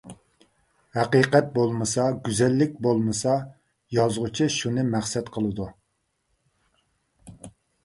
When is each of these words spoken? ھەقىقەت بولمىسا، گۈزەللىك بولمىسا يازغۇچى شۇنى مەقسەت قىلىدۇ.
ھەقىقەت 0.97 1.51
بولمىسا، 1.57 2.05
گۈزەللىك 2.29 2.73
بولمىسا 2.87 3.37
يازغۇچى 3.99 4.49
شۇنى 4.57 4.87
مەقسەت 4.97 5.33
قىلىدۇ. 5.39 5.71